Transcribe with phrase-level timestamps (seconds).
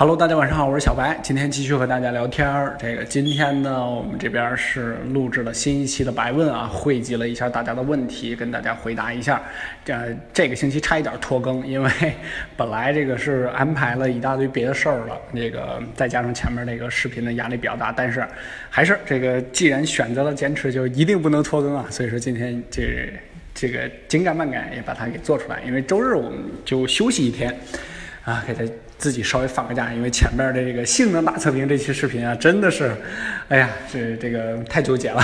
[0.00, 2.76] Hello，大家晚上好，我是小白，今天继续和大家聊天儿。
[2.78, 9.42] 这个今天呢，我们这边是录制了新一期的白问啊，汇集了一下大家的问题，跟大家回答一下。
[9.84, 11.90] 这这个星期差一点拖更，因为
[12.56, 18.24] 本来这个是安排了一大堆别的事儿了，这个再加上前面那个视频的压力比较大，但是
[18.70, 21.84] 还是这个既然选择了坚持，就一定不能拖更啊。
[21.90, 23.12] 所以说今天这
[23.52, 27.52] 这个紧赶慢赶也把它给做出来，因为周日我们就休息一天
[28.22, 28.62] 啊，给它。
[28.98, 32.94] 自己稍微放个假，因为前面的这个性能大测评这期视频啊，真的是，
[33.48, 35.22] 哎呀，这这个太纠结了。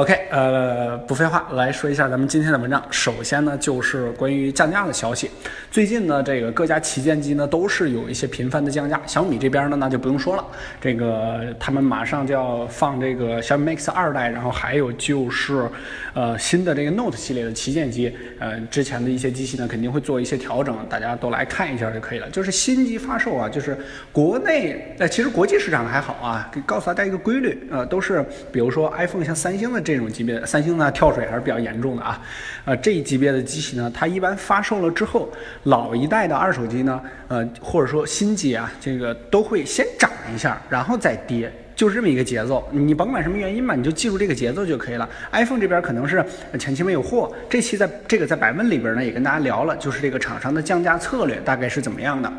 [0.00, 2.82] OK，呃，不废话，来说一下咱们今天的文章。
[2.90, 5.30] 首先呢，就是关于降价的消息。
[5.70, 8.98] 最近呢，这个各家旗舰机呢都是有一些频繁的降价。
[9.04, 10.46] 小米这边呢，那就不用说了，
[10.80, 15.68] 这个他们马上就要放这个小米 Mix 二代，然后还有就是，
[16.14, 22.30] 呃，新的这个 Note 系列的旗舰机，呃，之前的一些机器呢肯定会做一些调整，大家都来看一下就可以了。
[22.30, 23.76] 就是新机发售啊，就是
[24.12, 26.48] 国内，呃，其实国际市场还好啊。
[26.50, 29.82] 给告诉大家一个规律，呃，都是比如说 iPhone 像三星的。
[29.89, 32.22] 这这种级别的三星呢跳水还是比较严重的啊，
[32.64, 35.28] 呃这一级别的机器呢，它一般发售了之后，
[35.64, 42.68] 老一代的二手机呢，呃或者说新机啊，这个都会先涨一下，然后再跌，就是这么一个节奏。
[42.70, 45.08] 你甭管什么原因吧，你就记住这个节奏就可以了。
[45.32, 46.24] iPhone 这边可能是
[46.58, 52.32] 前期没有货，这期在这个在百问里边呢也跟大家聊了，就是这个厂商的降价策略大概是怎么样的。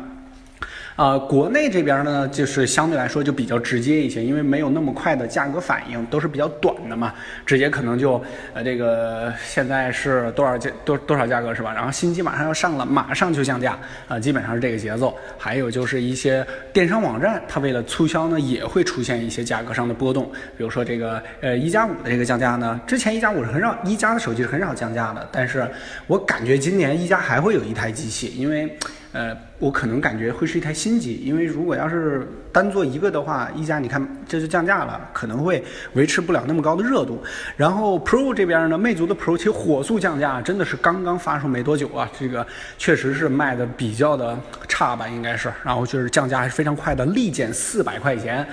[0.96, 7.14] 啊，国内这边呢，就是相对来说就比较直接一些，因为没有那么快的价格反应，都是比较短的嘛，
[7.46, 11.72] 直接可能就，呃，这个现在是多少价多多少价格是吧？
[11.72, 15.16] 然后新机马上要上了，马上就降价，啊，基本上是这个节奏。
[15.38, 25.66] 还有就是一些电商网站，它为了促销呢，也会出现一些价格上的波动，比如说这个，呃，一加五的这个降价呢，之前一加五是很少，一加的手机是很少降价的，但是
[26.06, 28.78] 我感觉今年一加还会有一台机器，因为。
[29.12, 37.22] 呃，我可能感觉会是一台新机，因为如果要是单做一个的话，一加你看这就降价了，可能会维持不了那么高的热度。
[37.54, 42.46] 然后 Pro 这边呢，魅族的 Pro 其火速降价，真的是刚刚发售没多久啊，这个
[42.78, 45.52] 确实是卖的比较的差吧，应该是。
[45.62, 48.46] 然后就是降价还是非常快的，立减四百块钱。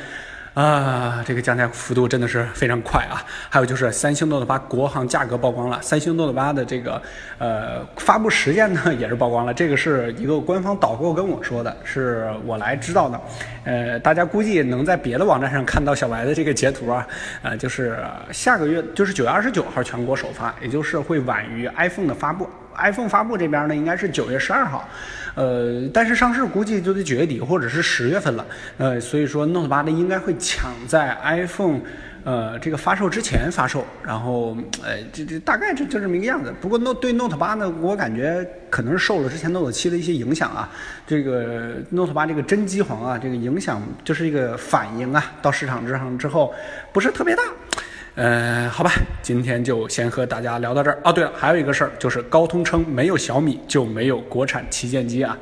[0.59, 3.24] 啊，这个降价幅度真的是非常快啊！
[3.50, 7.02] 还有就是三星 Note 8国行价格曝光了，三星 Note 8的这个
[7.38, 13.22] 呃发布时间呢也是曝光了，这个是一个官方导购跟我说的，是我来知道的。
[13.64, 17.08] 呃，大家估计能在别的网站上看到小白的这个截图啊，
[17.41, 17.97] 呃，就是
[18.34, 22.46] 下个月就是九月二十九号全国首发，也就是会晚于 iPhone 的发布。
[22.81, 24.88] iPhone 发布这边呢，应该是九月十二号，
[25.35, 28.45] 呃，但是上市估计就得九月底或者是十月份了，
[28.78, 31.79] 呃，所以说 Note 八呢应该会抢在 iPhone，
[32.23, 36.53] 呃，这个发售之前发售，然后，呃，这这大概就就这么一个样子。
[36.59, 40.69] 不过 Note 对 Note 八呢，我感觉可能是受了之前 Note 七的一些影响啊，
[41.06, 46.53] 这个 Note 八这个真机皇啊，这个影响就是一个反应啊，到市场之上之后
[46.91, 47.44] 不是特别大。
[48.16, 51.00] 呃，好吧，今天就先和大家聊到这儿。
[51.06, 55.38] 哦，对了，还有一个事儿，就是高通称没有小米就没有国产旗舰机啊。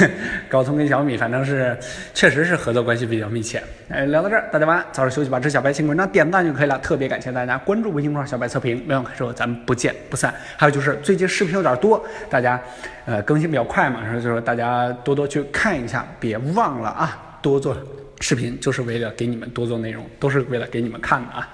[0.48, 1.76] 高通跟小米反正是
[2.14, 3.62] 确实是合作关系比较密切。
[3.90, 5.38] 哎，聊到这儿，大家晚安，早点休息吧。
[5.38, 8.82] 这小白新文章点赞就可以了，特别感谢大家关注微信公众号小白测评。
[8.86, 10.32] 没有开说，咱们不见不散。
[10.56, 12.58] 还有就是最近视频有点多，大家
[13.04, 17.76] 呃更新比较快嘛，然后就说大家多多去看一下，别忘了啊，多做
[18.20, 21.46] 视频就是为了给你们多做内容，都是为了给你们看的啊。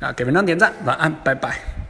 [0.00, 1.85] 啊，给文章点赞，晚安，拜拜。